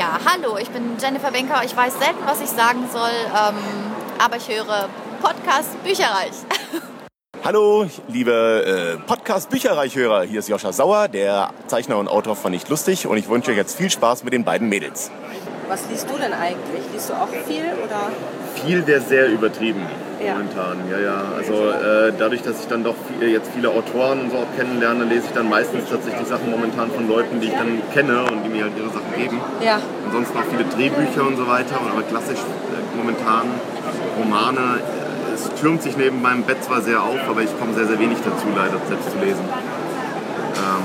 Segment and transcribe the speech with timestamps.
[0.00, 1.62] Ja, hallo, ich bin Jennifer Benker.
[1.62, 3.56] Ich weiß selten, was ich sagen soll, ähm,
[4.18, 4.88] aber ich höre
[5.20, 6.32] Podcast Bücherreich.
[7.44, 10.22] Hallo, liebe äh, Podcast-Bücherreich-Hörer.
[10.22, 13.06] Hier ist Joscha Sauer, der Zeichner und Autor von Nicht Lustig.
[13.06, 15.10] Und ich wünsche euch jetzt viel Spaß mit den beiden Mädels.
[15.70, 16.82] Was liest du denn eigentlich?
[16.92, 18.10] Liest du auch viel oder?
[18.56, 19.86] Viel wäre sehr übertrieben
[20.18, 20.32] Ja.
[20.32, 20.78] momentan.
[20.90, 21.22] Ja, ja.
[21.38, 25.04] Also äh, dadurch, dass ich dann doch viel, jetzt viele Autoren und so auch kennenlerne,
[25.04, 28.48] lese ich dann meistens tatsächlich Sachen momentan von Leuten, die ich dann kenne und die
[28.48, 29.40] mir halt ihre Sachen geben.
[29.64, 29.78] Ja.
[30.06, 33.46] Ansonsten auch viele Drehbücher und so weiter, aber klassisch äh, momentan
[34.18, 34.80] Romane.
[34.82, 38.00] Äh, es türmt sich neben meinem Bett zwar sehr auf, aber ich komme sehr, sehr
[38.00, 39.44] wenig dazu, leider selbst zu lesen.
[39.46, 40.84] Ähm,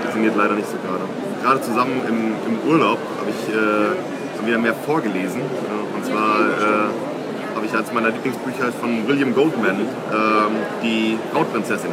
[0.00, 1.21] funktioniert leider nicht so gerade.
[1.42, 5.40] Gerade zusammen im, im Urlaub habe ich äh, wieder mehr vorgelesen.
[5.40, 11.90] Äh, und zwar äh, habe ich als meiner Lieblingsbücher von William Goldman ähm, die Brautprinzessin.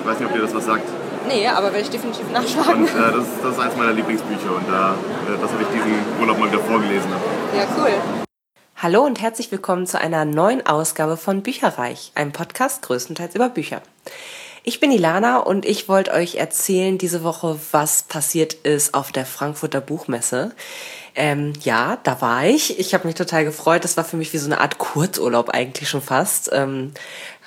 [0.00, 0.82] Ich weiß nicht, ob ihr das was sagt.
[1.28, 2.82] Nee, aber werde ich definitiv nachschlagen.
[2.82, 4.94] Und äh, das, das ist eines meiner Lieblingsbücher und da,
[5.28, 7.08] äh, das habe ich diesen Urlaub mal wieder vorgelesen.
[7.56, 7.92] Ja, cool.
[8.82, 13.80] Hallo und herzlich willkommen zu einer neuen Ausgabe von Bücherreich, einem Podcast größtenteils über Bücher.
[14.62, 19.24] Ich bin Ilana und ich wollte euch erzählen diese Woche, was passiert ist auf der
[19.24, 20.52] Frankfurter Buchmesse.
[21.14, 22.78] Ähm, ja, da war ich.
[22.78, 23.84] Ich habe mich total gefreut.
[23.84, 26.50] Das war für mich wie so eine Art Kurzurlaub eigentlich schon fast.
[26.52, 26.92] Ähm,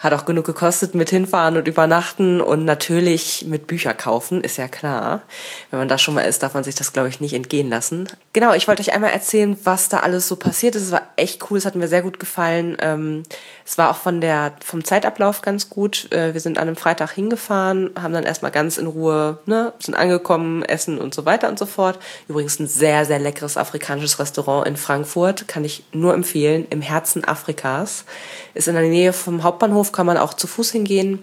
[0.04, 4.68] hat auch genug gekostet mit hinfahren und übernachten und natürlich mit Bücher kaufen, ist ja
[4.68, 5.22] klar.
[5.70, 8.10] Wenn man da schon mal ist, darf man sich das, glaube ich, nicht entgehen lassen.
[8.34, 10.84] Genau, ich wollte euch einmal erzählen, was da alles so passiert ist.
[10.84, 12.76] Es war echt cool, es hat mir sehr gut gefallen.
[12.82, 13.24] Ähm,
[13.66, 16.12] es war auch von der, vom Zeitablauf ganz gut.
[16.12, 19.96] Äh, wir sind an einem Freitag hingefahren, haben dann erstmal ganz in Ruhe, ne, sind
[19.96, 22.00] angekommen, essen und so weiter und so fort.
[22.28, 27.24] Übrigens ein sehr, sehr leckeres afrikanisches Restaurant in Frankfurt, kann ich nur empfehlen, im Herzen
[27.24, 28.06] Afrikas.
[28.54, 31.20] Ist in der Nähe vom Hauptbahnhof, kann man auch zu Fuß hingehen.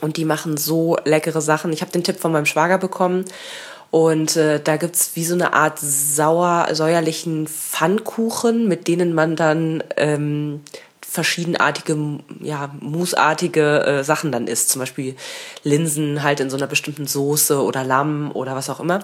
[0.00, 1.72] Und die machen so leckere Sachen.
[1.72, 3.24] Ich habe den Tipp von meinem Schwager bekommen.
[3.90, 9.82] Und äh, da gibt's wie so eine Art sauer, säuerlichen Pfannkuchen, mit denen man dann
[9.96, 10.60] ähm,
[11.10, 14.68] verschiedenartige, ja, mousseartige äh, Sachen dann isst.
[14.68, 15.16] Zum Beispiel
[15.64, 19.00] Linsen halt in so einer bestimmten Soße oder Lamm oder was auch immer.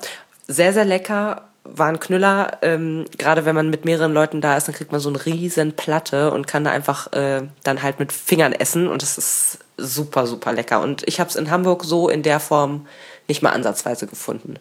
[0.47, 2.59] Sehr, sehr lecker, war ein Knüller.
[2.63, 5.73] Ähm, Gerade wenn man mit mehreren Leuten da ist, dann kriegt man so eine riesen
[5.73, 10.29] Platte und kann da einfach äh, dann halt mit Fingern essen und das ist super,
[10.29, 10.81] super lecker.
[10.81, 12.87] Und ich habe es in Hamburg so in der Form
[13.29, 14.55] nicht mal ansatzweise gefunden.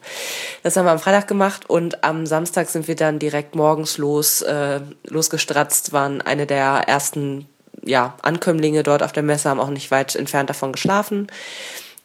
[0.63, 4.41] Das haben wir am Freitag gemacht und am Samstag sind wir dann direkt morgens los,
[4.41, 7.47] äh, losgestratzt, waren eine der ersten
[7.83, 11.27] ja, Ankömmlinge dort auf der Messe, haben auch nicht weit entfernt davon geschlafen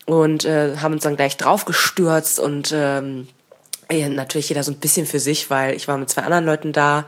[0.07, 3.29] und äh, haben uns dann gleich draufgestürzt und ähm,
[3.91, 7.07] natürlich jeder so ein bisschen für sich, weil ich war mit zwei anderen Leuten da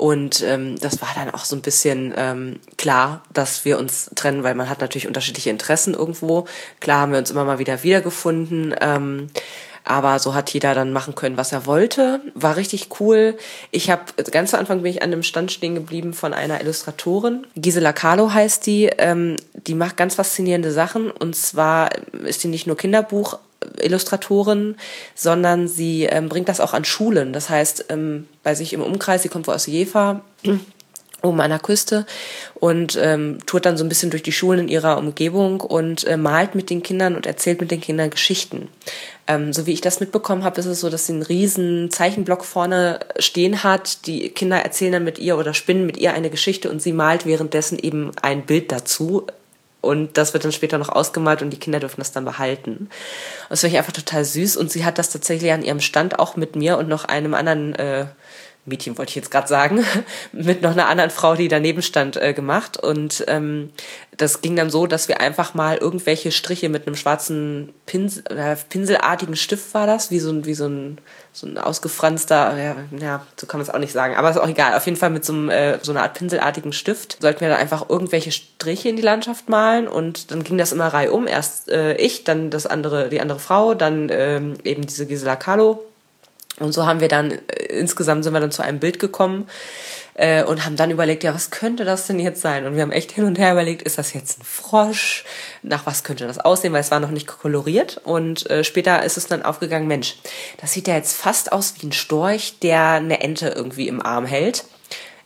[0.00, 4.42] und ähm, das war dann auch so ein bisschen ähm, klar, dass wir uns trennen,
[4.42, 6.46] weil man hat natürlich unterschiedliche Interessen irgendwo.
[6.80, 9.28] Klar haben wir uns immer mal wieder wiedergefunden, ähm,
[9.84, 12.20] aber so hat jeder dann machen können, was er wollte.
[12.34, 13.36] War richtig cool.
[13.72, 17.46] Ich habe ganz zu Anfang bin ich an einem Stand stehen geblieben von einer Illustratorin.
[17.56, 18.86] Gisela Carlo heißt die.
[18.96, 21.90] Ähm, die macht ganz faszinierende Sachen und zwar
[22.24, 23.38] ist die nicht nur Kinderbuch
[23.80, 24.76] Illustratorin,
[25.14, 27.32] sondern sie ähm, bringt das auch an Schulen.
[27.32, 30.22] Das heißt, ähm, bei sich im Umkreis, sie kommt wohl aus Jever,
[31.22, 32.06] oben an der Küste
[32.54, 36.16] und ähm, tourt dann so ein bisschen durch die Schulen in ihrer Umgebung und äh,
[36.16, 38.68] malt mit den Kindern und erzählt mit den Kindern Geschichten.
[39.26, 42.44] Ähm, so wie ich das mitbekommen habe, ist es so, dass sie einen riesen Zeichenblock
[42.44, 44.06] vorne stehen hat.
[44.06, 47.26] Die Kinder erzählen dann mit ihr oder spinnen mit ihr eine Geschichte und sie malt
[47.26, 49.26] währenddessen eben ein Bild dazu.
[49.80, 52.90] Und das wird dann später noch ausgemalt und die Kinder dürfen das dann behalten.
[53.48, 54.56] Das finde ich einfach total süß.
[54.56, 57.74] Und sie hat das tatsächlich an ihrem Stand auch mit mir und noch einem anderen
[57.76, 58.06] äh,
[58.66, 59.84] Mädchen, wollte ich jetzt gerade sagen,
[60.32, 62.76] mit noch einer anderen Frau, die daneben stand, äh, gemacht.
[62.76, 63.70] Und ähm,
[64.16, 68.56] das ging dann so, dass wir einfach mal irgendwelche Striche mit einem schwarzen Pinsel, äh,
[68.68, 70.98] pinselartigen Stift war das, wie so ein, wie so ein,
[71.32, 74.48] so ein ausgefranster, ja, ja, so kann man es auch nicht sagen, aber ist auch
[74.48, 74.74] egal.
[74.74, 77.58] Auf jeden Fall mit so, einem, äh, so einer Art pinselartigen Stift sollten wir dann
[77.58, 81.26] einfach irgendwelche Striche in die Landschaft malen und dann ging das immer reihum.
[81.26, 85.84] Erst äh, ich, dann das andere, die andere Frau, dann ähm, eben diese Gisela Kahlo.
[86.60, 89.48] Und so haben wir dann, äh, insgesamt sind wir dann zu einem Bild gekommen
[90.14, 92.66] äh, und haben dann überlegt, ja, was könnte das denn jetzt sein?
[92.66, 95.24] Und wir haben echt hin und her überlegt, ist das jetzt ein Frosch?
[95.62, 96.72] Nach was könnte das aussehen?
[96.72, 98.00] Weil es war noch nicht koloriert.
[98.04, 100.16] Und äh, später ist es dann aufgegangen, Mensch,
[100.60, 104.26] das sieht ja jetzt fast aus wie ein Storch, der eine Ente irgendwie im Arm
[104.26, 104.64] hält.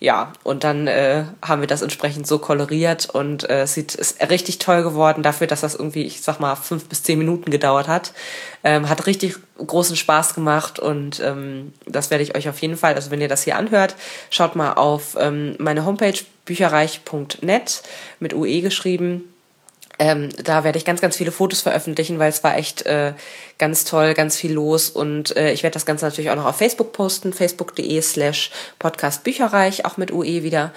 [0.01, 4.21] Ja, und dann äh, haben wir das entsprechend so koloriert und äh, es sieht ist
[4.29, 7.89] richtig toll geworden dafür, dass das irgendwie, ich sag mal, fünf bis zehn Minuten gedauert
[7.89, 8.13] hat.
[8.65, 12.95] Ähm, hat richtig großen Spaß gemacht und ähm, das werde ich euch auf jeden Fall,
[12.95, 13.95] also wenn ihr das hier anhört,
[14.31, 17.83] schaut mal auf ähm, meine Homepage bücherreich.net
[18.21, 19.34] mit UE geschrieben.
[19.99, 23.13] Ähm, da werde ich ganz, ganz viele Fotos veröffentlichen, weil es war echt äh,
[23.59, 24.91] ganz toll, ganz viel los.
[24.91, 29.85] Und äh, ich werde das Ganze natürlich auch noch auf Facebook posten, facebook.de slash podcastbücherreich,
[29.85, 30.73] auch mit UE wieder.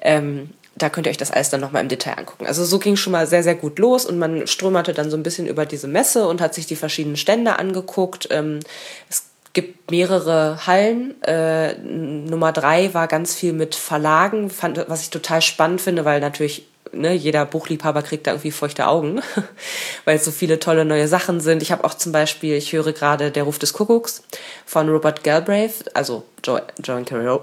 [0.00, 2.46] Ähm, da könnt ihr euch das alles dann nochmal im Detail angucken.
[2.46, 5.22] Also so ging schon mal sehr, sehr gut los und man strömerte dann so ein
[5.22, 8.28] bisschen über diese Messe und hat sich die verschiedenen Stände angeguckt.
[8.30, 8.60] Ähm,
[9.08, 9.24] es
[9.54, 11.22] gibt mehrere Hallen.
[11.22, 16.20] Äh, Nummer drei war ganz viel mit Verlagen, fand, was ich total spannend finde, weil
[16.20, 16.66] natürlich
[16.96, 19.20] ne, jeder Buchliebhaber kriegt da irgendwie feuchte Augen,
[20.04, 21.62] weil es so viele tolle neue Sachen sind.
[21.62, 24.22] Ich habe auch zum Beispiel, ich höre gerade Der Ruf des Kuckucks
[24.64, 27.40] von Robert Galbraith, also John, John Carroll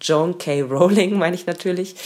[0.00, 0.62] Joan K.
[0.62, 1.96] Rowling, meine ich natürlich.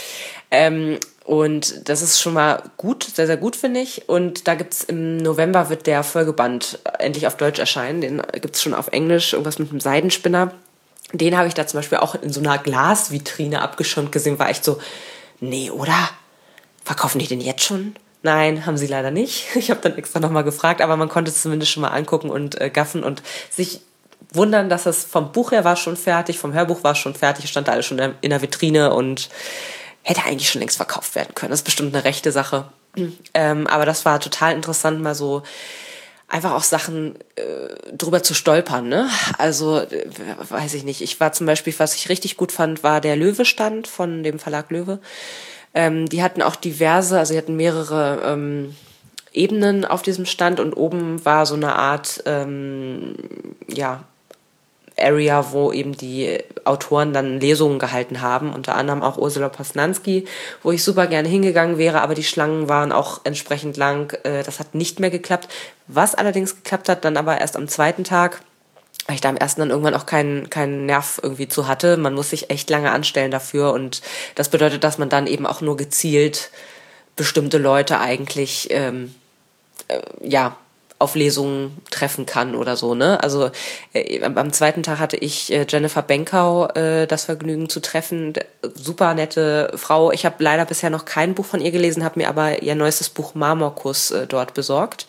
[0.51, 4.09] Ähm, und das ist schon mal gut, sehr, sehr gut, finde ich.
[4.09, 8.01] Und da gibt's im November wird der Folgeband endlich auf Deutsch erscheinen.
[8.01, 10.53] Den gibt's schon auf Englisch, irgendwas mit einem Seidenspinner.
[11.13, 14.63] Den habe ich da zum Beispiel auch in so einer Glasvitrine abgeschirmt gesehen, war echt
[14.63, 14.79] so,
[15.39, 16.09] nee, oder?
[16.89, 17.93] Verkaufen die den jetzt schon?
[18.23, 19.45] Nein, haben sie leider nicht.
[19.55, 22.59] Ich habe dann extra nochmal gefragt, aber man konnte es zumindest schon mal angucken und
[22.59, 23.21] äh, gaffen und
[23.51, 23.81] sich
[24.33, 27.67] wundern, dass es vom Buch her war schon fertig, vom Hörbuch war schon fertig, stand
[27.67, 29.29] da alles schon in der Vitrine und
[30.01, 31.51] hätte eigentlich schon längst verkauft werden können.
[31.51, 32.65] Das ist bestimmt eine rechte Sache.
[33.35, 35.43] Ähm, aber das war total interessant, mal so
[36.27, 38.89] einfach auch Sachen äh, drüber zu stolpern.
[38.89, 39.07] Ne?
[39.37, 40.07] Also äh,
[40.49, 41.01] weiß ich nicht.
[41.01, 44.71] Ich war zum Beispiel, was ich richtig gut fand, war der Löwe-Stand von dem Verlag
[44.71, 44.99] Löwe.
[45.73, 48.75] Ähm, die hatten auch diverse, also sie hatten mehrere ähm,
[49.31, 53.15] Ebenen auf diesem Stand und oben war so eine Art ähm,
[53.67, 54.03] ja
[55.01, 60.25] Area, wo eben die Autoren dann Lesungen gehalten haben, unter anderem auch Ursula Posnanski,
[60.61, 64.13] wo ich super gerne hingegangen wäre, aber die Schlangen waren auch entsprechend lang.
[64.23, 65.47] Äh, das hat nicht mehr geklappt.
[65.87, 68.41] Was allerdings geklappt hat, dann aber erst am zweiten Tag,
[69.07, 71.97] weil ich da am ersten dann irgendwann auch keinen keinen Nerv irgendwie zu hatte.
[71.97, 74.01] Man muss sich echt lange anstellen dafür und
[74.35, 76.51] das bedeutet, dass man dann eben auch nur gezielt
[77.15, 79.13] bestimmte Leute eigentlich ähm,
[79.87, 80.55] äh, ja
[80.99, 82.93] auf Lesungen treffen kann oder so.
[82.93, 83.23] Ne?
[83.23, 83.51] Also
[83.93, 88.33] äh, am zweiten Tag hatte ich äh, Jennifer Benkau äh, das Vergnügen zu treffen.
[88.75, 90.11] Super nette Frau.
[90.11, 93.09] Ich habe leider bisher noch kein Buch von ihr gelesen, habe mir aber ihr neuestes
[93.09, 95.07] Buch Marmorkuss äh, dort besorgt.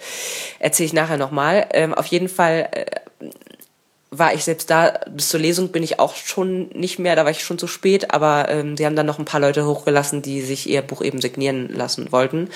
[0.61, 1.67] Erzähle ich nachher nochmal.
[1.73, 3.27] Ähm, auf jeden Fall äh,
[4.13, 7.31] war ich selbst da, bis zur Lesung bin ich auch schon nicht mehr, da war
[7.31, 10.43] ich schon zu spät, aber ähm, sie haben dann noch ein paar Leute hochgelassen, die
[10.43, 12.49] sich ihr Buch eben signieren lassen wollten.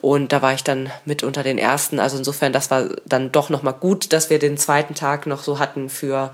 [0.00, 1.98] Und da war ich dann mit unter den ersten.
[1.98, 5.58] Also insofern, das war dann doch nochmal gut, dass wir den zweiten Tag noch so
[5.58, 6.32] hatten für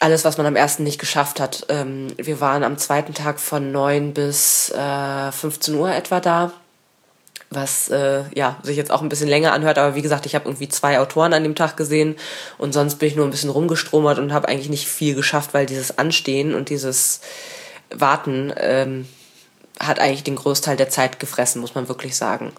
[0.00, 1.66] alles, was man am ersten nicht geschafft hat.
[1.68, 6.52] Ähm, wir waren am zweiten Tag von neun bis äh, 15 Uhr etwa da
[7.54, 10.46] was äh, ja sich jetzt auch ein bisschen länger anhört, aber wie gesagt, ich habe
[10.46, 12.16] irgendwie zwei Autoren an dem Tag gesehen
[12.58, 15.66] und sonst bin ich nur ein bisschen rumgestromert und habe eigentlich nicht viel geschafft, weil
[15.66, 17.20] dieses Anstehen und dieses
[17.90, 19.08] Warten ähm,
[19.80, 22.52] hat eigentlich den Großteil der Zeit gefressen, muss man wirklich sagen.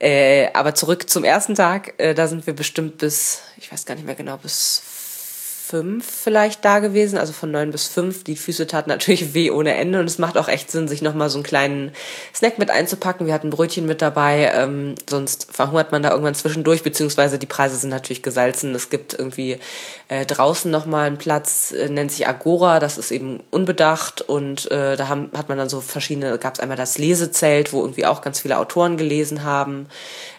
[0.00, 3.96] Äh, aber zurück zum ersten Tag, äh, da sind wir bestimmt bis, ich weiß gar
[3.96, 4.82] nicht mehr genau, bis
[5.68, 8.24] fünf vielleicht da gewesen, also von neun bis fünf.
[8.24, 11.28] Die Füße taten natürlich weh ohne Ende und es macht auch echt Sinn, sich nochmal
[11.28, 11.92] so einen kleinen
[12.34, 13.26] Snack mit einzupacken.
[13.26, 17.76] Wir hatten Brötchen mit dabei, ähm, sonst verhungert man da irgendwann zwischendurch, beziehungsweise die Preise
[17.76, 18.74] sind natürlich gesalzen.
[18.74, 19.58] Es gibt irgendwie
[20.08, 24.96] äh, draußen nochmal einen Platz, äh, nennt sich Agora, das ist eben unbedacht und äh,
[24.96, 28.22] da haben, hat man dann so verschiedene, gab es einmal das Lesezelt, wo irgendwie auch
[28.22, 29.86] ganz viele Autoren gelesen haben.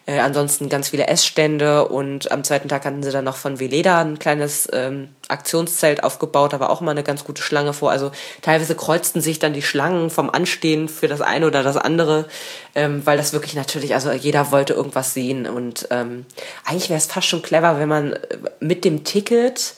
[0.09, 4.01] Äh, ansonsten ganz viele Essstände und am zweiten Tag hatten sie dann noch von Veleda
[4.01, 7.91] ein kleines ähm, Aktionszelt aufgebaut, aber auch mal eine ganz gute Schlange vor.
[7.91, 8.11] Also
[8.41, 12.25] teilweise kreuzten sich dann die Schlangen vom Anstehen für das eine oder das andere,
[12.73, 16.25] ähm, weil das wirklich natürlich, also jeder wollte irgendwas sehen und ähm,
[16.65, 18.17] eigentlich wäre es fast schon clever, wenn man äh,
[18.59, 19.75] mit dem Ticket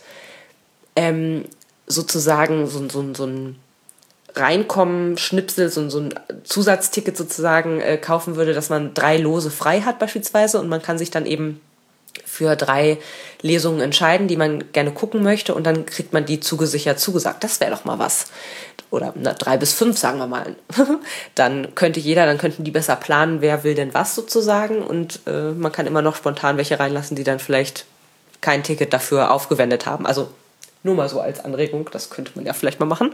[0.96, 1.44] ähm,
[1.88, 3.58] sozusagen so, so, so ein
[4.36, 9.82] Reinkommen, Schnipsel, so, so ein Zusatzticket sozusagen äh, kaufen würde, dass man drei Lose frei
[9.82, 11.62] hat beispielsweise und man kann sich dann eben
[12.26, 12.98] für drei
[13.42, 17.44] Lesungen entscheiden, die man gerne gucken möchte und dann kriegt man die zugesichert zugesagt.
[17.44, 18.28] Das wäre doch mal was.
[18.90, 20.56] Oder na, drei bis fünf, sagen wir mal.
[21.36, 25.52] dann könnte jeder, dann könnten die besser planen, wer will denn was sozusagen und äh,
[25.52, 27.86] man kann immer noch spontan welche reinlassen, die dann vielleicht
[28.42, 30.06] kein Ticket dafür aufgewendet haben.
[30.06, 30.30] Also
[30.84, 33.14] nur mal so als Anregung, das könnte man ja vielleicht mal machen.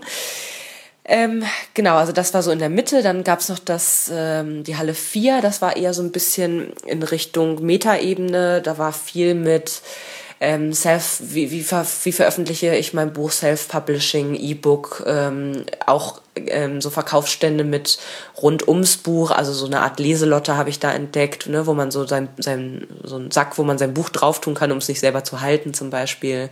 [1.09, 3.01] Ähm, genau, also das war so in der Mitte.
[3.01, 7.01] Dann gab's noch das, ähm, die Halle 4, das war eher so ein bisschen in
[7.01, 8.61] Richtung Metaebene.
[8.61, 9.81] Da war viel mit
[10.39, 16.79] ähm, Self, wie, wie, ver, wie veröffentliche ich mein Buch, Self-Publishing, E-Book, ähm, auch ähm,
[16.79, 17.97] so Verkaufsstände mit
[18.41, 21.89] rund ums Buch, also so eine Art Leselotte habe ich da entdeckt, ne, wo man
[21.89, 24.87] so sein, sein, so einen Sack, wo man sein Buch drauf tun kann, um es
[24.87, 26.49] nicht selber zu halten zum Beispiel.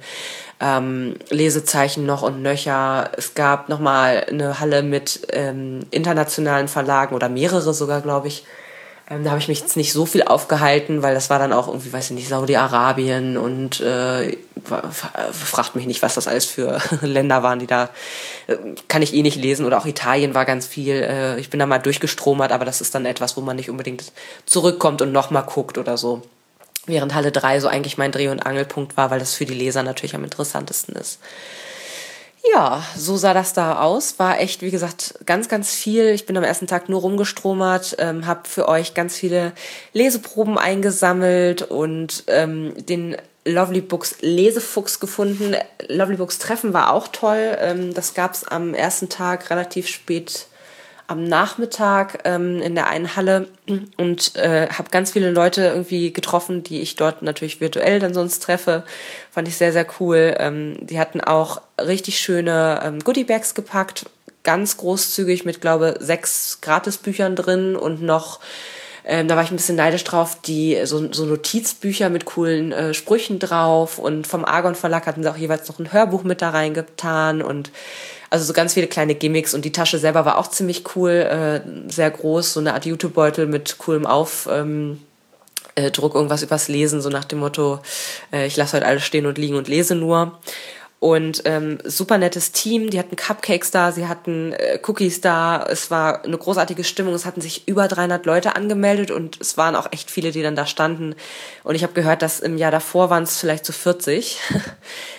[0.59, 3.11] Ähm, Lesezeichen noch und nöcher.
[3.17, 8.45] Es gab nochmal eine Halle mit ähm, internationalen Verlagen oder mehrere sogar, glaube ich
[9.07, 11.67] Ähm, da habe ich mich jetzt nicht so viel aufgehalten, weil das war dann auch
[11.67, 14.35] irgendwie, weiß ich nicht, Saudi-Arabien und äh,
[15.31, 17.89] fragt mich nicht, was das alles für Länder waren, die da,
[18.47, 18.57] äh,
[18.87, 19.65] kann ich eh nicht lesen.
[19.65, 20.95] Oder auch Italien war ganz viel.
[20.95, 24.11] Äh, ich bin da mal durchgestromert, aber das ist dann etwas, wo man nicht unbedingt
[24.47, 26.23] zurückkommt und nochmal guckt oder so.
[26.87, 29.83] Während Halle 3 so eigentlich mein Dreh- und Angelpunkt war, weil das für die Leser
[29.83, 31.19] natürlich am interessantesten ist.
[32.53, 34.19] Ja, so sah das da aus.
[34.19, 36.09] War echt, wie gesagt, ganz, ganz viel.
[36.09, 39.53] Ich bin am ersten Tag nur rumgestromert, ähm, habe für euch ganz viele
[39.93, 45.55] Leseproben eingesammelt und ähm, den Lovely Books Lesefuchs gefunden.
[45.87, 47.57] Lovely Books Treffen war auch toll.
[47.59, 50.47] Ähm, das gab's am ersten Tag relativ spät
[51.07, 53.47] am Nachmittag ähm, in der einen Halle
[53.97, 58.39] und äh, habe ganz viele Leute irgendwie getroffen, die ich dort natürlich virtuell dann sonst
[58.39, 58.83] treffe.
[59.31, 60.35] Fand ich sehr, sehr cool.
[60.39, 64.05] Ähm, die hatten auch richtig schöne ähm, Goodiebags gepackt,
[64.43, 68.39] ganz großzügig mit, glaube sechs Gratisbüchern drin und noch
[69.07, 72.93] ähm, da war ich ein bisschen neidisch drauf, die so, so Notizbücher mit coolen äh,
[72.93, 76.49] Sprüchen drauf und vom Argon Verlag hatten sie auch jeweils noch ein Hörbuch mit da
[76.49, 77.71] reingetan und
[78.31, 81.61] also so ganz viele kleine Gimmicks und die Tasche selber war auch ziemlich cool, äh,
[81.89, 84.49] sehr groß, so eine Art Jutebeutel mit coolem Auf.
[84.51, 84.99] Ähm,
[85.75, 87.79] äh, irgendwas übers Lesen, so nach dem Motto,
[88.31, 90.39] äh, ich lasse heute alles stehen und liegen und lese nur.
[91.05, 95.91] Und ähm, super nettes Team, die hatten Cupcakes da, sie hatten äh, Cookies da, es
[95.91, 99.91] war eine großartige Stimmung, es hatten sich über 300 Leute angemeldet und es waren auch
[99.91, 101.13] echt viele, die dann da standen.
[101.63, 104.39] Und ich habe gehört, dass im Jahr davor waren es vielleicht so 40.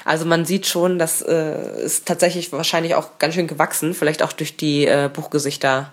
[0.04, 4.32] also man sieht schon, dass äh, ist tatsächlich wahrscheinlich auch ganz schön gewachsen, vielleicht auch
[4.32, 5.92] durch die äh, Buchgesichter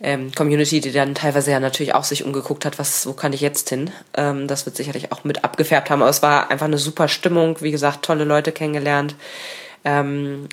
[0.00, 3.40] ähm, Community, die dann teilweise ja natürlich auch sich umgeguckt hat, was, wo kann ich
[3.40, 3.90] jetzt hin?
[4.16, 6.02] Ähm, das wird sicherlich auch mit abgefärbt haben.
[6.02, 9.14] Aber es war einfach eine super Stimmung, wie gesagt, tolle Leute kennengelernt.
[9.84, 10.48] Ähm,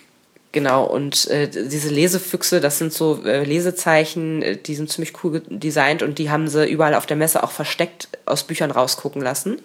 [0.53, 5.41] Genau, und äh, diese Lesefüchse, das sind so äh, Lesezeichen, äh, die sind ziemlich cool
[5.49, 9.55] designt und die haben sie überall auf der Messe auch versteckt aus Büchern rausgucken lassen.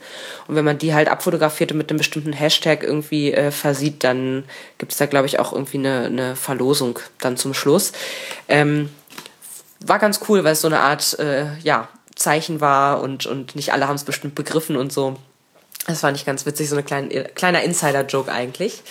[0.46, 4.44] Und wenn man die halt abfotografiert und mit einem bestimmten Hashtag irgendwie äh, versieht, dann
[4.78, 7.92] gibt's da, glaube ich, auch irgendwie eine, eine Verlosung dann zum Schluss.
[8.48, 8.88] Ähm,
[9.80, 13.72] war ganz cool, weil es so eine Art äh, ja, Zeichen war und, und nicht
[13.72, 15.16] alle haben es bestimmt begriffen und so.
[15.86, 18.82] Das fand ich ganz witzig, so ein klein, kleiner Insider-Joke eigentlich.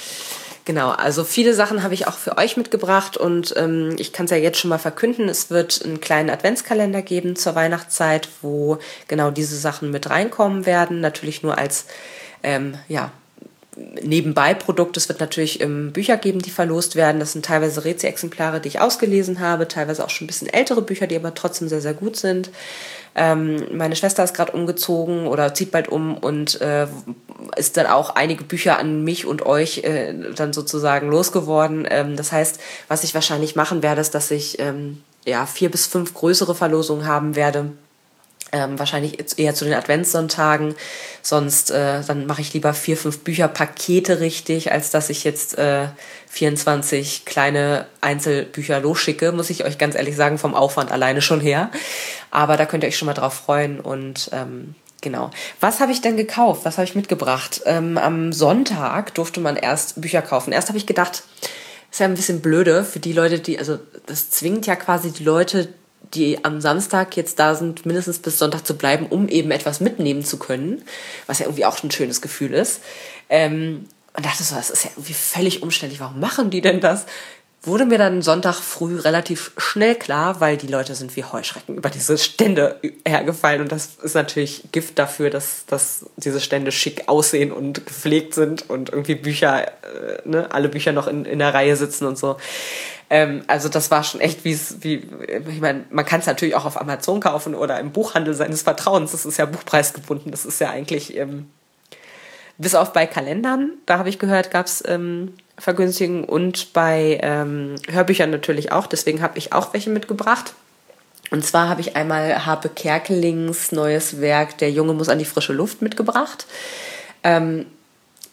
[0.65, 4.31] Genau, also viele Sachen habe ich auch für euch mitgebracht und ähm, ich kann es
[4.31, 8.77] ja jetzt schon mal verkünden, es wird einen kleinen Adventskalender geben zur Weihnachtszeit, wo
[9.07, 10.99] genau diese Sachen mit reinkommen werden.
[10.99, 11.85] Natürlich nur als
[12.43, 13.11] ähm, ja,
[14.01, 14.97] Nebenbei-Produkt.
[14.97, 17.19] Es wird natürlich ähm, Bücher geben, die verlost werden.
[17.19, 21.05] Das sind teilweise Rezi-Exemplare, die ich ausgelesen habe, teilweise auch schon ein bisschen ältere Bücher,
[21.05, 22.49] die aber trotzdem sehr, sehr gut sind.
[23.15, 26.87] Ähm, meine Schwester ist gerade umgezogen oder zieht bald um und äh,
[27.55, 31.87] ist dann auch einige Bücher an mich und euch äh, dann sozusagen losgeworden.
[31.89, 35.85] Ähm, das heißt, was ich wahrscheinlich machen werde, ist, dass ich ähm, ja vier bis
[35.85, 37.71] fünf größere Verlosungen haben werde
[38.51, 40.75] ähm, wahrscheinlich eher zu den Adventssonntagen.
[41.21, 45.87] Sonst äh, dann mache ich lieber vier, fünf Bücherpakete richtig, als dass ich jetzt äh,
[46.29, 51.71] 24 kleine Einzelbücher losschicke, muss ich euch ganz ehrlich sagen, vom Aufwand alleine schon her.
[52.31, 55.29] Aber da könnt ihr euch schon mal drauf freuen und ähm, Genau.
[55.59, 56.65] Was habe ich denn gekauft?
[56.65, 57.61] Was habe ich mitgebracht?
[57.65, 60.51] Ähm, am Sonntag durfte man erst Bücher kaufen.
[60.51, 61.23] Erst habe ich gedacht,
[61.91, 63.77] ist ja ein bisschen blöde für die Leute, die, also
[64.07, 65.69] das zwingt ja quasi die Leute,
[66.13, 70.23] die am Samstag jetzt da sind, mindestens bis Sonntag zu bleiben, um eben etwas mitnehmen
[70.23, 70.83] zu können,
[71.25, 72.81] was ja irgendwie auch ein schönes Gefühl ist.
[73.29, 75.99] Ähm, und dachte so, das ist ja irgendwie völlig umständlich.
[75.99, 77.05] Warum machen die denn das?
[77.63, 81.89] Wurde mir dann Sonntag früh relativ schnell klar, weil die Leute sind wie Heuschrecken über
[81.89, 83.61] diese Stände hergefallen.
[83.61, 88.69] Und das ist natürlich Gift dafür, dass, dass diese Stände schick aussehen und gepflegt sind
[88.69, 89.71] und irgendwie Bücher, äh,
[90.23, 92.37] ne, alle Bücher noch in, in der Reihe sitzen und so.
[93.09, 95.07] Ähm, also das war schon echt wie wie
[95.49, 99.11] ich meine, man kann es natürlich auch auf Amazon kaufen oder im Buchhandel seines Vertrauens.
[99.11, 100.31] Das ist ja buchpreisgebunden.
[100.31, 101.47] Das ist ja eigentlich ähm,
[102.57, 107.75] bis auf bei Kalendern, da habe ich gehört, gab es ähm, Vergünstigen und bei ähm,
[107.89, 108.87] Hörbüchern natürlich auch.
[108.87, 110.53] Deswegen habe ich auch welche mitgebracht.
[111.29, 115.53] Und zwar habe ich einmal Harpe Kerkelings neues Werk Der Junge muss an die frische
[115.53, 116.45] Luft mitgebracht.
[117.23, 117.65] Ähm,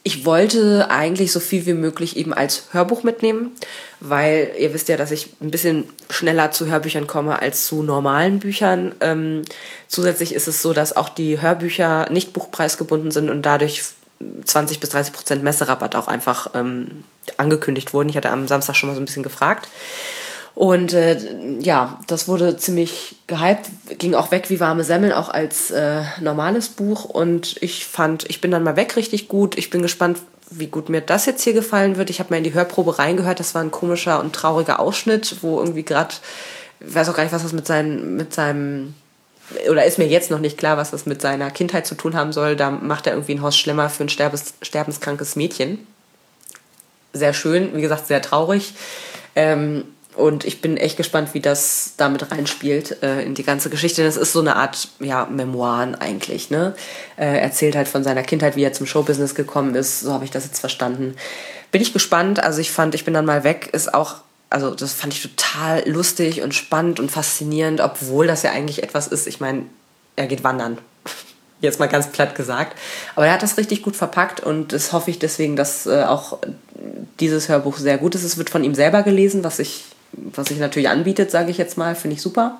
[0.07, 3.53] ich wollte eigentlich so viel wie möglich eben als Hörbuch mitnehmen,
[3.99, 8.37] weil ihr wisst ja, dass ich ein bisschen schneller zu Hörbüchern komme als zu normalen
[8.37, 8.93] Büchern.
[9.01, 9.41] Ähm,
[9.87, 13.81] zusätzlich ist es so, dass auch die Hörbücher nicht buchpreisgebunden sind und dadurch
[14.43, 17.03] 20 bis 30 Prozent Messerabatt auch einfach ähm,
[17.37, 18.09] angekündigt wurden.
[18.09, 19.67] Ich hatte am Samstag schon mal so ein bisschen gefragt.
[20.55, 21.17] Und äh,
[21.59, 26.69] ja, das wurde ziemlich gehypt, ging auch weg wie warme Semmeln, auch als äh, normales
[26.69, 27.03] Buch.
[27.03, 29.57] Und ich fand, ich bin dann mal weg richtig gut.
[29.57, 30.17] Ich bin gespannt,
[30.49, 32.09] wie gut mir das jetzt hier gefallen wird.
[32.09, 33.41] Ich habe mal in die Hörprobe reingehört.
[33.41, 36.15] Das war ein komischer und trauriger Ausschnitt, wo irgendwie gerade,
[36.79, 38.93] ich weiß auch gar nicht, was das mit, seinen, mit seinem
[39.69, 42.33] oder ist mir jetzt noch nicht klar, was das mit seiner Kindheit zu tun haben
[42.33, 42.55] soll.
[42.55, 45.85] Da macht er irgendwie ein Horst Schlemmer für ein sterbes, sterbenskrankes Mädchen.
[47.13, 48.73] Sehr schön, wie gesagt, sehr traurig.
[49.35, 49.85] Ähm,
[50.15, 54.03] und ich bin echt gespannt, wie das damit reinspielt äh, in die ganze Geschichte.
[54.03, 56.49] Das ist so eine Art ja, Memoiren eigentlich.
[56.49, 56.73] Ne?
[57.17, 59.99] Äh, erzählt halt von seiner Kindheit, wie er zum Showbusiness gekommen ist.
[59.99, 61.15] So habe ich das jetzt verstanden.
[61.71, 62.41] Bin ich gespannt.
[62.41, 64.15] Also ich fand, ich bin dann mal weg, ist auch,
[64.55, 69.07] also das fand ich total lustig und spannend und faszinierend, obwohl das ja eigentlich etwas
[69.07, 69.27] ist.
[69.27, 69.63] Ich meine,
[70.15, 70.77] er geht wandern.
[71.59, 72.77] Jetzt mal ganz platt gesagt.
[73.15, 76.37] Aber er hat das richtig gut verpackt und das hoffe ich deswegen, dass äh, auch
[77.19, 78.23] dieses Hörbuch sehr gut ist.
[78.23, 79.83] Es wird von ihm selber gelesen, was ich
[80.13, 82.59] was sich natürlich anbietet, sage ich jetzt mal, finde ich super.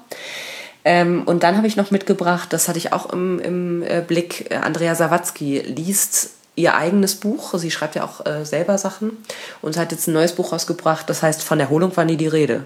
[0.83, 4.51] Ähm, und dann habe ich noch mitgebracht, das hatte ich auch im, im äh, Blick,
[4.51, 7.53] äh, Andrea Sawatzki liest ihr eigenes Buch.
[7.57, 9.17] Sie schreibt ja auch äh, selber Sachen
[9.61, 12.65] und hat jetzt ein neues Buch rausgebracht, das heißt Von Erholung war nie die Rede.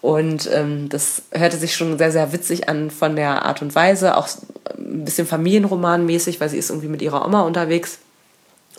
[0.00, 4.16] Und ähm, das hörte sich schon sehr, sehr witzig an von der Art und Weise,
[4.16, 4.28] auch
[4.76, 7.98] ein bisschen familienromanmäßig, weil sie ist irgendwie mit ihrer Oma unterwegs.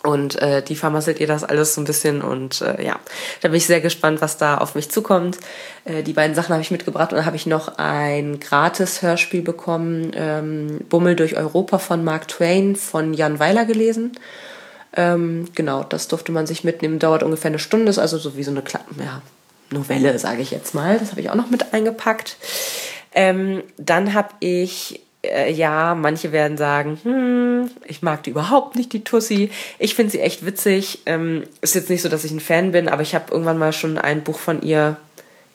[0.04, 3.00] Und äh, die vermasselt ihr das alles so ein bisschen und äh, ja,
[3.40, 5.38] da bin ich sehr gespannt, was da auf mich zukommt.
[5.86, 9.40] Äh, die beiden Sachen habe ich mitgebracht und dann habe ich noch ein gratis Hörspiel
[9.40, 14.12] bekommen, ähm, Bummel durch Europa von Mark Twain von Jan Weiler gelesen.
[14.94, 18.44] Ähm, genau, das durfte man sich mitnehmen, dauert ungefähr eine Stunde, ist also so wie
[18.44, 18.62] so eine
[18.98, 19.22] ja,
[19.70, 20.98] Novelle, sage ich jetzt mal.
[20.98, 22.36] Das habe ich auch noch mit eingepackt.
[23.14, 28.92] Ähm, dann habe ich äh, ja, manche werden sagen, hm, ich mag die überhaupt nicht,
[28.92, 29.50] die Tussi.
[29.78, 31.00] Ich finde sie echt witzig.
[31.06, 33.72] Ähm, ist jetzt nicht so, dass ich ein Fan bin, aber ich habe irgendwann mal
[33.72, 34.96] schon ein Buch von ihr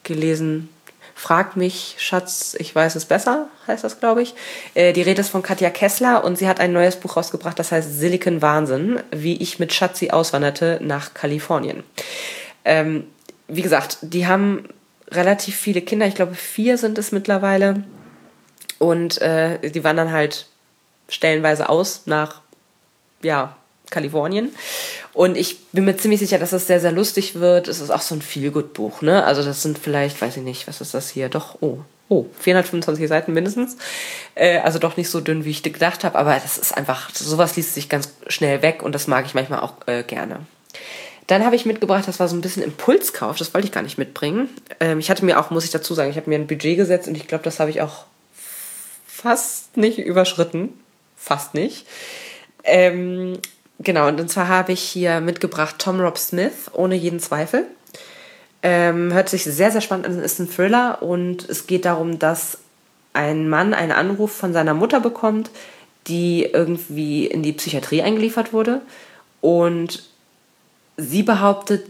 [0.03, 0.69] gelesen.
[1.15, 4.35] Frag mich, Schatz, ich weiß es besser, heißt das, glaube ich.
[4.73, 7.73] Äh, die Rede ist von Katja Kessler und sie hat ein neues Buch rausgebracht, das
[7.73, 11.83] heißt Silicon Wahnsinn, wie ich mit Schatzi auswanderte nach Kalifornien.
[12.63, 13.03] Ähm,
[13.49, 14.69] wie gesagt, die haben
[15.11, 17.83] relativ viele Kinder, ich glaube vier sind es mittlerweile
[18.79, 20.47] und äh, die wandern halt
[21.07, 22.41] stellenweise aus nach,
[23.21, 23.55] ja,
[23.89, 24.53] Kalifornien.
[25.13, 27.67] Und ich bin mir ziemlich sicher, dass es sehr, sehr lustig wird.
[27.67, 29.23] Es ist auch so ein Feelgood-Buch, ne?
[29.23, 31.29] Also das sind vielleicht, weiß ich nicht, was ist das hier?
[31.29, 33.77] Doch, oh, oh, 425 Seiten mindestens.
[34.35, 37.55] Äh, also doch nicht so dünn, wie ich gedacht habe, aber das ist einfach, sowas
[37.55, 40.41] liest sich ganz schnell weg und das mag ich manchmal auch äh, gerne.
[41.27, 43.99] Dann habe ich mitgebracht, das war so ein bisschen Impulskauf, das wollte ich gar nicht
[43.99, 44.49] mitbringen.
[44.79, 47.07] Ähm, ich hatte mir auch, muss ich dazu sagen, ich habe mir ein Budget gesetzt
[47.07, 48.05] und ich glaube, das habe ich auch
[49.21, 50.73] fast nicht überschritten.
[51.15, 51.85] Fast nicht.
[52.63, 53.39] Ähm,
[53.79, 57.65] genau, und zwar habe ich hier mitgebracht Tom Rob Smith, ohne jeden Zweifel.
[58.61, 62.59] Ähm, hört sich sehr, sehr spannend an, ist ein Thriller und es geht darum, dass
[63.13, 65.49] ein Mann einen Anruf von seiner Mutter bekommt,
[66.07, 68.81] die irgendwie in die Psychiatrie eingeliefert wurde
[69.41, 70.03] und
[70.97, 71.85] sie behauptet,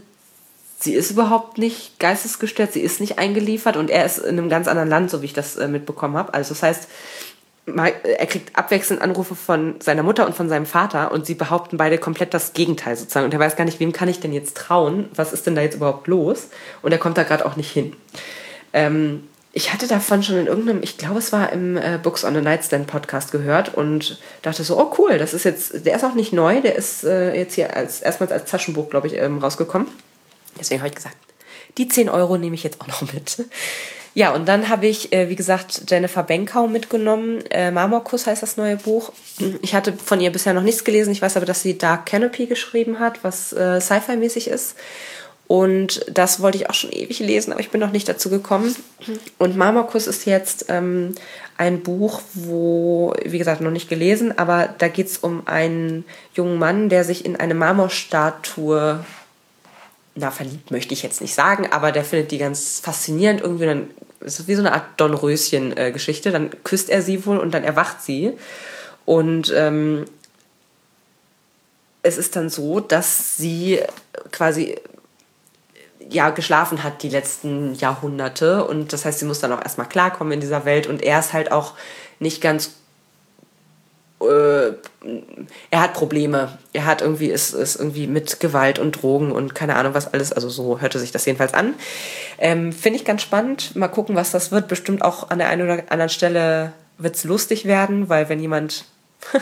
[0.80, 4.66] sie ist überhaupt nicht geistesgestört, sie ist nicht eingeliefert und er ist in einem ganz
[4.66, 6.34] anderen Land, so wie ich das äh, mitbekommen habe.
[6.34, 6.88] Also das heißt,
[7.66, 11.98] er kriegt abwechselnd Anrufe von seiner Mutter und von seinem Vater und sie behaupten beide
[11.98, 13.26] komplett das Gegenteil sozusagen.
[13.26, 15.08] Und er weiß gar nicht, wem kann ich denn jetzt trauen?
[15.14, 16.48] Was ist denn da jetzt überhaupt los?
[16.82, 17.94] Und er kommt da gerade auch nicht hin.
[18.72, 22.34] Ähm, ich hatte davon schon in irgendeinem, ich glaube, es war im äh, Books on
[22.34, 26.14] the Nightstand Podcast gehört und dachte so, oh cool, das ist jetzt, der ist auch
[26.14, 29.88] nicht neu, der ist äh, jetzt hier als erstmals als Taschenbuch, glaube ich, ähm, rausgekommen.
[30.58, 31.16] Deswegen habe ich gesagt,
[31.78, 33.44] die 10 Euro nehme ich jetzt auch noch mit.
[34.12, 37.44] Ja, und dann habe ich, äh, wie gesagt, Jennifer Benkau mitgenommen.
[37.50, 39.12] Äh, Marmorkuss heißt das neue Buch.
[39.62, 41.12] Ich hatte von ihr bisher noch nichts gelesen.
[41.12, 44.74] Ich weiß aber, dass sie Dark Canopy geschrieben hat, was äh, Sci-Fi-mäßig ist.
[45.46, 48.74] Und das wollte ich auch schon ewig lesen, aber ich bin noch nicht dazu gekommen.
[49.36, 51.16] Und Marmorkuss ist jetzt ähm,
[51.56, 56.56] ein Buch, wo, wie gesagt, noch nicht gelesen, aber da geht es um einen jungen
[56.60, 59.04] Mann, der sich in eine Marmorstatue
[60.14, 63.66] na, verliebt möchte ich jetzt nicht sagen, aber der findet die ganz faszinierend irgendwie.
[63.66, 66.30] Dann ist es wie so eine Art Dornröschen-Geschichte.
[66.30, 68.32] Dann küsst er sie wohl und dann erwacht sie.
[69.06, 70.04] Und ähm,
[72.02, 73.80] es ist dann so, dass sie
[74.32, 74.76] quasi
[76.08, 80.32] ja geschlafen hat die letzten Jahrhunderte und das heißt, sie muss dann auch erstmal klarkommen
[80.32, 81.74] in dieser Welt und er ist halt auch
[82.18, 82.72] nicht ganz
[84.20, 84.72] äh,
[85.70, 86.58] er hat Probleme.
[86.72, 90.32] Er hat irgendwie, ist, ist irgendwie mit Gewalt und Drogen und keine Ahnung was alles.
[90.32, 91.74] Also so hörte sich das jedenfalls an.
[92.38, 93.74] Ähm, Finde ich ganz spannend.
[93.76, 94.68] Mal gucken, was das wird.
[94.68, 98.84] Bestimmt auch an der einen oder anderen Stelle wird es lustig werden, weil wenn jemand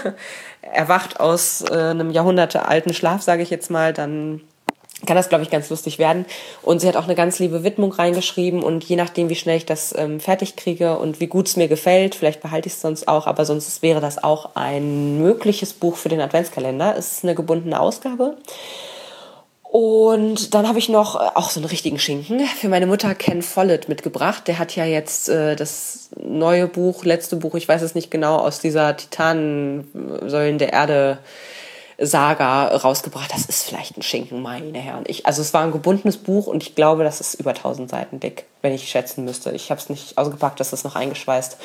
[0.63, 4.41] erwacht aus äh, einem jahrhundertealten Schlaf, sage ich jetzt mal, dann
[5.07, 6.27] kann das, glaube ich, ganz lustig werden.
[6.63, 9.67] Und sie hat auch eine ganz liebe Widmung reingeschrieben und je nachdem, wie schnell ich
[9.67, 13.07] das ähm, fertig kriege und wie gut es mir gefällt, vielleicht behalte ich es sonst
[13.07, 16.97] auch, aber sonst wäre das auch ein mögliches Buch für den Adventskalender.
[16.97, 18.37] Es ist eine gebundene Ausgabe.
[19.71, 23.43] Und dann habe ich noch äh, auch so einen richtigen Schinken für meine Mutter Ken
[23.43, 24.49] Follett mitgebracht.
[24.49, 28.39] Der hat ja jetzt äh, das neue Buch, letzte Buch, ich weiß es nicht genau,
[28.39, 31.19] aus dieser Titanensäulen der Erde
[32.01, 33.33] Saga rausgebracht.
[33.33, 35.05] Das ist vielleicht ein Schinken, meine Herren.
[35.09, 38.21] Ich, also es war ein gebundenes Buch und ich glaube, das ist über 1000 Seiten
[38.21, 39.51] dick, wenn ich schätzen müsste.
[39.51, 41.59] Ich habe es nicht ausgepackt, das ist noch eingeschweißt.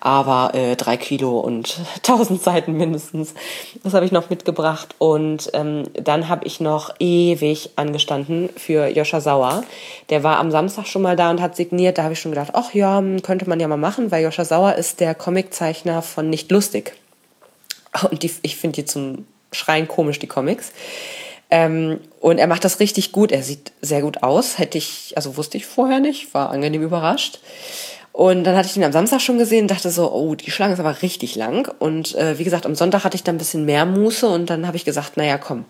[0.00, 3.34] Aber äh, drei Kilo und 1000 Seiten mindestens.
[3.82, 4.94] Das habe ich noch mitgebracht.
[4.98, 9.64] Und ähm, dann habe ich noch ewig angestanden für Joscha Sauer.
[10.08, 11.98] Der war am Samstag schon mal da und hat signiert.
[11.98, 14.76] Da habe ich schon gedacht, ach ja, könnte man ja mal machen, weil Joscha Sauer
[14.76, 16.94] ist der Comiczeichner von Nicht Lustig.
[18.10, 20.72] Und die, ich finde die zum schreien komisch, die Comics.
[21.50, 23.32] Ähm, und er macht das richtig gut.
[23.32, 24.58] Er sieht sehr gut aus.
[24.58, 27.40] Hätte ich, also wusste ich vorher nicht, war angenehm überrascht.
[28.18, 30.72] Und dann hatte ich ihn am Samstag schon gesehen und dachte so, oh, die Schlange
[30.72, 31.72] ist aber richtig lang.
[31.78, 34.66] Und äh, wie gesagt, am Sonntag hatte ich dann ein bisschen mehr Muße und dann
[34.66, 35.66] habe ich gesagt, naja, komm,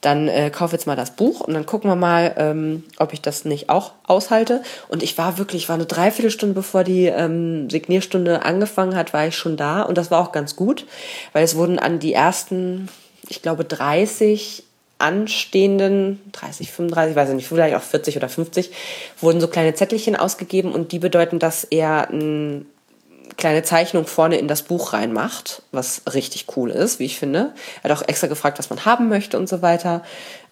[0.00, 3.22] dann äh, kauf jetzt mal das Buch und dann gucken wir mal, ähm, ob ich
[3.22, 4.62] das nicht auch aushalte.
[4.88, 9.36] Und ich war wirklich, war eine Dreiviertelstunde bevor die ähm, Signierstunde angefangen hat, war ich
[9.36, 10.86] schon da und das war auch ganz gut,
[11.32, 12.88] weil es wurden an die ersten
[13.28, 14.64] ich glaube, 30
[14.98, 18.70] anstehenden, 30, 35, weiß ich nicht, vielleicht auch 40 oder 50,
[19.20, 22.64] wurden so kleine Zettelchen ausgegeben und die bedeuten, dass er eine
[23.36, 27.52] kleine Zeichnung vorne in das Buch reinmacht, was richtig cool ist, wie ich finde.
[27.82, 30.02] Er hat auch extra gefragt, was man haben möchte und so weiter.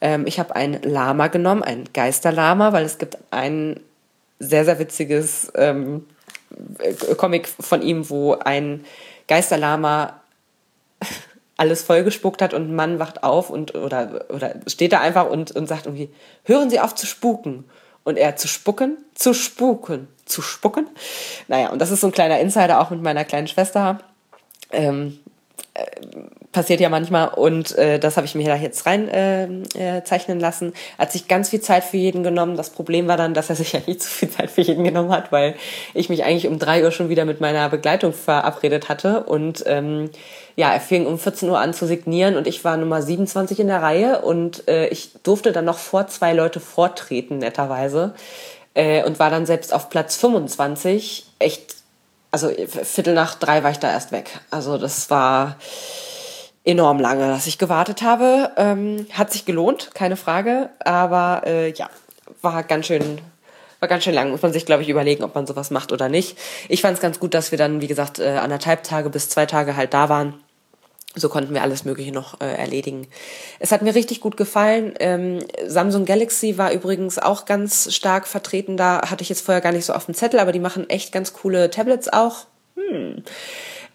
[0.00, 3.78] Ähm, ich habe ein Lama genommen, ein Geisterlama, weil es gibt ein
[4.38, 6.06] sehr, sehr witziges ähm,
[7.16, 8.84] Comic von ihm, wo ein
[9.28, 10.20] Geisterlama
[11.60, 15.52] alles vollgespuckt hat und ein Mann wacht auf und oder, oder steht da einfach und,
[15.52, 16.08] und sagt irgendwie,
[16.44, 17.64] hören Sie auf zu spuken.
[18.02, 20.88] Und er zu spucken, zu spuken, zu spucken.
[21.48, 24.00] Naja, und das ist so ein kleiner Insider auch mit meiner kleinen Schwester.
[24.72, 25.18] Ähm,
[25.74, 25.84] äh,
[26.52, 30.40] passiert ja manchmal und äh, das habe ich mir da jetzt rein äh, äh, zeichnen
[30.40, 30.72] lassen.
[30.98, 32.56] Hat sich ganz viel Zeit für jeden genommen.
[32.56, 35.12] Das Problem war dann, dass er sich ja nicht zu viel Zeit für jeden genommen
[35.12, 35.54] hat, weil
[35.94, 40.10] ich mich eigentlich um drei Uhr schon wieder mit meiner Begleitung verabredet hatte und ähm,
[40.56, 43.68] ja, er fing um 14 Uhr an zu signieren und ich war Nummer 27 in
[43.68, 48.14] der Reihe und äh, ich durfte dann noch vor zwei Leute vortreten, netterweise.
[48.74, 51.76] Äh, und war dann selbst auf Platz 25 echt
[52.32, 54.30] also Viertel nach drei war ich da erst weg.
[54.50, 55.56] Also das war
[56.64, 58.50] enorm lange, dass ich gewartet habe.
[58.56, 60.70] Ähm, hat sich gelohnt, keine Frage.
[60.80, 61.88] Aber äh, ja,
[62.42, 63.20] war ganz schön,
[63.80, 64.30] war ganz schön lang.
[64.30, 66.38] Muss man sich, glaube ich, überlegen, ob man sowas macht oder nicht.
[66.68, 69.46] Ich fand es ganz gut, dass wir dann, wie gesagt, äh, anderthalb Tage bis zwei
[69.46, 70.34] Tage halt da waren.
[71.16, 73.08] So konnten wir alles Mögliche noch äh, erledigen.
[73.58, 74.94] Es hat mir richtig gut gefallen.
[75.00, 78.76] Ähm, Samsung Galaxy war übrigens auch ganz stark vertreten.
[78.76, 81.10] Da hatte ich jetzt vorher gar nicht so auf dem Zettel, aber die machen echt
[81.10, 82.46] ganz coole Tablets auch.
[82.76, 83.24] Hm.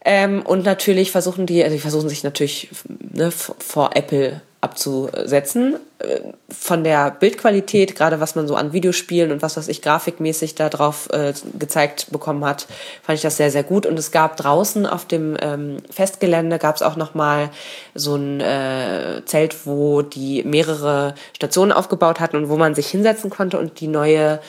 [0.08, 2.70] Ähm, und natürlich versuchen die, also die versuchen sich natürlich
[3.12, 5.78] ne, vor Apple abzusetzen.
[6.00, 10.54] Äh, von der Bildqualität, gerade was man so an Videospielen und was weiß ich grafikmäßig
[10.54, 12.68] da drauf äh, gezeigt bekommen hat,
[13.02, 13.88] fand ich das sehr, sehr gut.
[13.88, 17.50] Und es gab draußen auf dem ähm, Festgelände gab es auch nochmal
[17.96, 23.32] so ein äh, Zelt, wo die mehrere Stationen aufgebaut hatten und wo man sich hinsetzen
[23.32, 24.40] konnte und die neue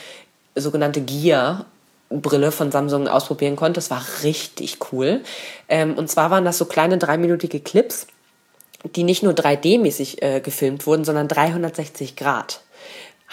[0.54, 1.66] sogenannte Gear
[2.10, 3.74] Brille von Samsung ausprobieren konnte.
[3.78, 5.22] Das war richtig cool.
[5.68, 8.06] Ähm, und zwar waren das so kleine dreiminütige Clips,
[8.84, 12.60] die nicht nur 3D-mäßig äh, gefilmt wurden, sondern 360 Grad.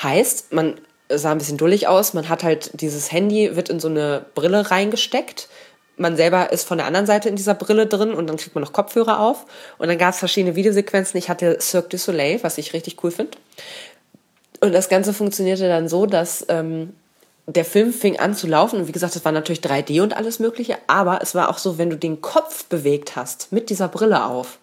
[0.01, 0.75] Heißt, man
[1.09, 4.71] sah ein bisschen dullig aus, man hat halt dieses Handy, wird in so eine Brille
[4.71, 5.49] reingesteckt.
[5.95, 8.63] Man selber ist von der anderen Seite in dieser Brille drin und dann kriegt man
[8.63, 9.45] noch Kopfhörer auf.
[9.77, 11.19] Und dann gab es verschiedene Videosequenzen.
[11.19, 13.37] Ich hatte Cirque du Soleil, was ich richtig cool finde.
[14.59, 16.93] Und das Ganze funktionierte dann so, dass ähm,
[17.45, 20.39] der Film fing an zu laufen und wie gesagt, es war natürlich 3D und alles
[20.39, 24.25] Mögliche, aber es war auch so, wenn du den Kopf bewegt hast mit dieser Brille
[24.25, 24.59] auf,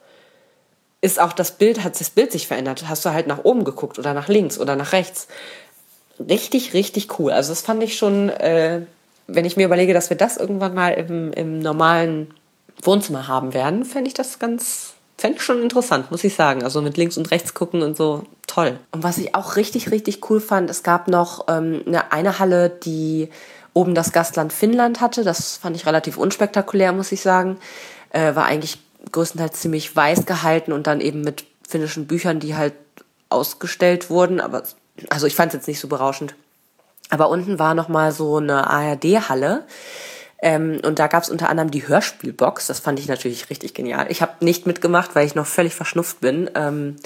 [1.03, 2.89] ist auch das Bild, hat das Bild sich verändert.
[2.89, 5.29] Hast du halt nach oben geguckt oder nach links oder nach rechts.
[6.19, 7.33] Richtig, richtig cool.
[7.33, 8.83] Also das fand ich schon, äh,
[9.27, 12.35] wenn ich mir überlege, dass wir das irgendwann mal im, im normalen
[12.83, 16.65] Wohnzimmer haben werden, fände ich das ganz, fände ich schon interessant, muss ich sagen.
[16.65, 18.79] Also mit links und rechts gucken und so, toll.
[18.91, 22.71] Und was ich auch richtig, richtig cool fand, es gab noch ähm, eine, eine Halle,
[22.71, 23.29] die
[23.75, 25.23] oben das Gastland Finnland hatte.
[25.23, 27.59] Das fand ich relativ unspektakulär, muss ich sagen.
[28.11, 28.79] Äh, war eigentlich
[29.13, 32.75] größtenteils ziemlich weiß gehalten und dann eben mit finnischen Büchern, die halt
[33.29, 34.41] ausgestellt wurden.
[34.41, 34.63] Aber
[35.11, 36.35] also ich fand es jetzt nicht so berauschend.
[37.11, 39.65] Aber unten war noch mal so eine ARD-Halle
[40.43, 42.67] ähm, und da gab es unter anderem die Hörspielbox.
[42.67, 44.07] Das fand ich natürlich richtig genial.
[44.11, 46.51] Ich habe nicht mitgemacht, weil ich noch völlig verschnupft bin.
[46.55, 46.97] Ähm,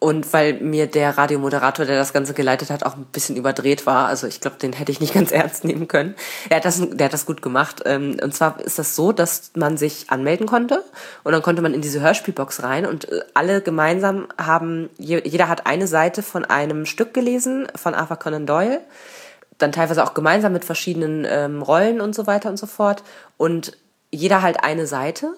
[0.00, 4.06] Und weil mir der Radiomoderator, der das Ganze geleitet hat, auch ein bisschen überdreht war.
[4.06, 6.14] Also ich glaube, den hätte ich nicht ganz ernst nehmen können.
[6.50, 7.80] Er hat das, der hat das gut gemacht.
[7.86, 10.84] Ähm, und zwar ist das so, dass man sich anmelden konnte
[11.22, 15.66] und dann konnte man in diese Hörspielbox rein und äh, alle gemeinsam haben, jeder hat
[15.66, 18.80] eine Seite von einem Stück gelesen von Arthur Conan Doyle.
[19.58, 23.02] Dann teilweise auch gemeinsam mit verschiedenen ähm, Rollen und so weiter und so fort.
[23.36, 23.76] Und
[24.10, 25.34] jeder halt eine Seite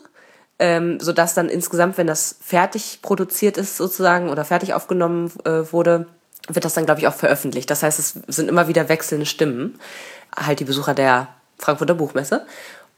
[0.58, 6.06] ähm, sodass dann insgesamt, wenn das fertig produziert ist sozusagen oder fertig aufgenommen äh, wurde,
[6.48, 7.70] wird das dann, glaube ich, auch veröffentlicht.
[7.70, 9.78] Das heißt, es sind immer wieder wechselnde Stimmen,
[10.36, 12.46] halt die Besucher der Frankfurter Buchmesse.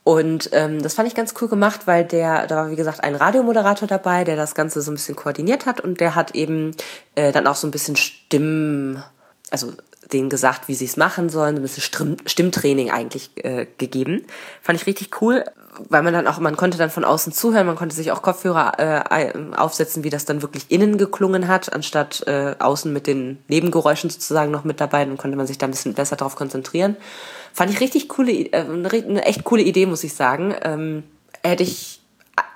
[0.03, 3.15] Und ähm, das fand ich ganz cool gemacht, weil der, da war wie gesagt ein
[3.15, 6.71] Radiomoderator dabei, der das Ganze so ein bisschen koordiniert hat und der hat eben
[7.15, 9.03] äh, dann auch so ein bisschen Stimmen,
[9.51, 9.73] also
[10.13, 14.25] denen gesagt, wie sie es machen sollen, ein bisschen Stimm Stimmtraining eigentlich äh, gegeben.
[14.61, 15.43] Fand ich richtig cool,
[15.87, 18.79] weil man dann auch, man konnte dann von außen zuhören, man konnte sich auch Kopfhörer
[18.79, 24.09] äh, aufsetzen, wie das dann wirklich innen geklungen hat, anstatt äh, außen mit den Nebengeräuschen
[24.09, 26.97] sozusagen noch mit dabei, dann konnte man sich da ein bisschen besser darauf konzentrieren.
[27.53, 30.55] Fand ich richtig coole, äh, eine echt coole Idee, muss ich sagen.
[30.63, 31.03] Ähm,
[31.43, 32.01] hätte ich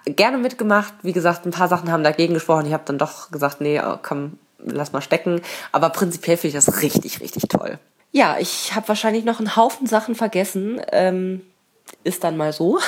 [0.06, 0.94] gerne mitgemacht.
[1.04, 2.66] Wie gesagt, ein paar Sachen haben dagegen gesprochen.
[2.66, 5.42] Ich habe dann doch gesagt, nee, oh, komm, lass mal stecken.
[5.72, 7.80] Aber prinzipiell finde ich das richtig, richtig toll.
[8.12, 10.82] Ja, ich habe wahrscheinlich noch einen Haufen Sachen vergessen.
[10.92, 11.42] Ähm,
[12.04, 12.80] ist dann mal so.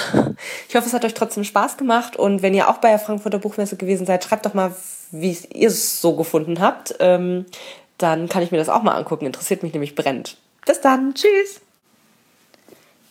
[0.67, 2.15] Ich hoffe, es hat euch trotzdem Spaß gemacht.
[2.15, 4.75] Und wenn ihr auch bei der Frankfurter Buchmesse gewesen seid, schreibt doch mal,
[5.11, 6.95] wie ihr es so gefunden habt.
[6.99, 7.45] Ähm,
[7.97, 9.25] dann kann ich mir das auch mal angucken.
[9.25, 10.37] Interessiert mich nämlich brennt.
[10.65, 11.13] Bis dann.
[11.13, 11.61] Tschüss.